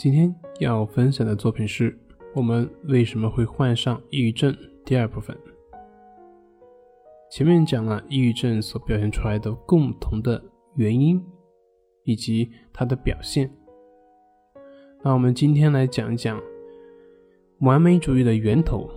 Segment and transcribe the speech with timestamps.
[0.00, 1.94] 今天要分享的作品是
[2.34, 5.36] 我们为什么会患上抑郁症第二部分。
[7.30, 10.42] 前面讲了抑郁症所表现出来的共同的
[10.74, 11.22] 原因
[12.04, 13.54] 以及它的表现，
[15.02, 16.40] 那我们今天来讲一讲
[17.58, 18.88] 完美主义的源头。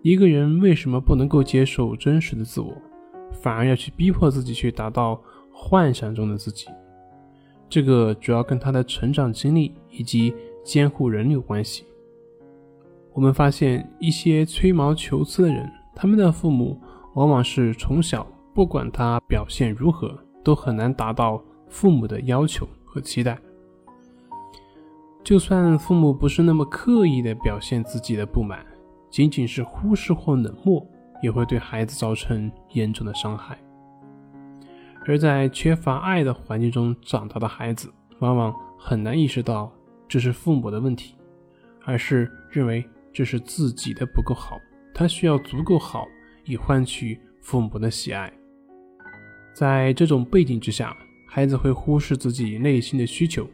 [0.00, 2.74] 一个人为什么不能够接受真实的自我，
[3.30, 5.22] 反而要去逼迫自己去达到
[5.52, 6.66] 幻想中的自己？
[7.68, 10.34] 这个主要跟他的成长经历以及
[10.64, 11.84] 监护人有关系。
[13.12, 16.80] 我们发现一些吹毛求疵的人，他们的父母
[17.14, 23.38] 往往是从小不管他表现如何，都很难达到父母的要求和期待。
[25.24, 28.64] 就算父母不是那么刻意的表现自己的不满，
[29.10, 30.86] 仅仅是忽视或冷漠，
[31.20, 33.58] 也会对孩子造成严重的伤害。
[35.06, 37.88] 而在缺乏爱的环境中长大的孩子，
[38.18, 39.72] 往往很难意识到
[40.08, 41.14] 这是父母的问题，
[41.84, 44.58] 而是认为这是自己的不够好，
[44.92, 46.06] 他需要足够好
[46.44, 48.32] 以换取父母的喜爱。
[49.54, 50.94] 在这种背景之下，
[51.28, 53.48] 孩子会忽视自己内心的需求，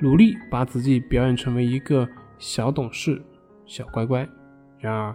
[0.00, 2.08] 努力把自己表演成为一个
[2.38, 3.22] 小懂事、
[3.66, 4.26] 小乖乖。
[4.78, 5.14] 然而，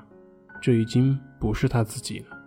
[0.61, 2.38] 这已经不是他自己了。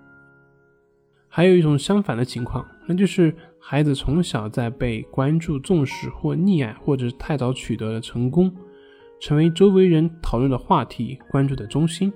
[1.35, 8.55] 还有一种相反的情况，那就是孩子从小在被关注、重视或溺爱，或者是太早取得了成功，
[9.19, 12.13] 成为周围人讨论的话题、关注的中心，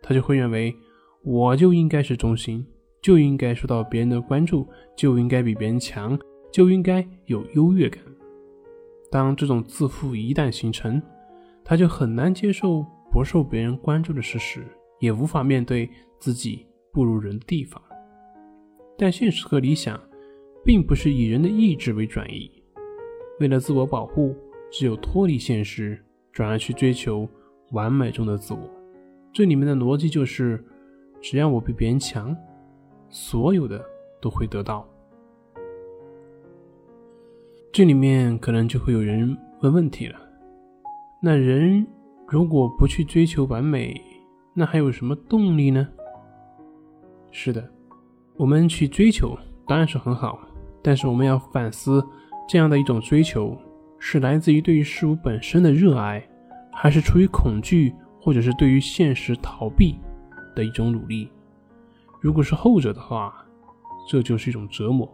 [0.00, 0.72] 他就会认为
[1.24, 2.64] 我就应该是中心，
[3.02, 6.16] 就应该受到别人的关注，就应该比别人强，
[6.52, 8.00] 就应该有优越感。
[9.10, 11.02] 当这种自负一旦形成，
[11.64, 14.64] 他就很难接受不受别人关注的事实，
[15.00, 17.82] 也无法面对自己不如人的地方。
[18.96, 20.00] 但现实和理想，
[20.64, 22.50] 并不是以人的意志为转移。
[23.40, 24.34] 为了自我保护，
[24.70, 26.00] 只有脱离现实，
[26.32, 27.28] 转而去追求
[27.72, 28.60] 完美中的自我。
[29.32, 30.64] 这里面的逻辑就是：
[31.20, 32.36] 只要我比别人强，
[33.08, 33.84] 所有的
[34.20, 34.88] 都会得到。
[37.72, 40.16] 这里面可能就会有人问问题了：
[41.20, 41.84] 那人
[42.28, 44.00] 如果不去追求完美，
[44.54, 45.88] 那还有什么动力呢？
[47.32, 47.73] 是的。
[48.36, 50.38] 我们去追求当然是很好，
[50.82, 52.04] 但是我们要反思，
[52.48, 53.56] 这样的一种追求
[53.98, 56.22] 是来自于对于事物本身的热爱，
[56.72, 59.98] 还是出于恐惧，或者是对于现实逃避
[60.54, 61.30] 的一种努力？
[62.20, 63.32] 如果是后者的话，
[64.08, 65.08] 这就是一种折磨，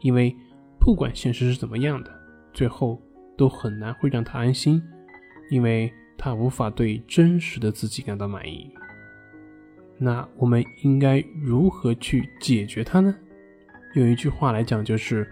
[0.00, 0.36] 因为
[0.80, 2.10] 不管现实是怎么样的，
[2.52, 3.00] 最后
[3.38, 4.82] 都很难会让他安心，
[5.48, 8.74] 因为他无法对真实的自己感到满意。
[9.98, 13.14] 那我们应该如何去解决它呢？
[13.94, 15.30] 用一句话来讲，就是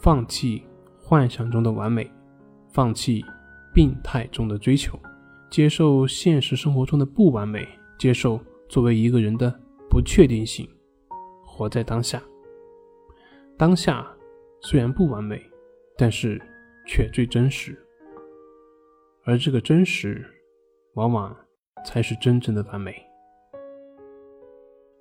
[0.00, 0.62] 放弃
[0.96, 2.08] 幻想中的完美，
[2.72, 3.24] 放弃
[3.74, 4.98] 病态中的追求，
[5.50, 7.66] 接受现实生活中的不完美，
[7.98, 9.52] 接受作为一个人的
[9.90, 10.68] 不确定性，
[11.44, 12.22] 活在当下。
[13.56, 14.06] 当下
[14.60, 15.42] 虽然不完美，
[15.96, 16.40] 但是
[16.86, 17.76] 却最真实，
[19.24, 20.24] 而这个真实，
[20.94, 21.36] 往往
[21.84, 22.94] 才是真正的完美。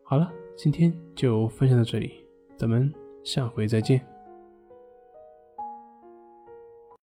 [0.04, 2.26] 好了，今天就分享到这里，
[2.58, 2.94] 咱们
[3.24, 4.13] 下回再见。